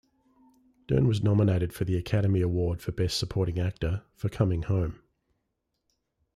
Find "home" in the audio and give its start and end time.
4.63-4.99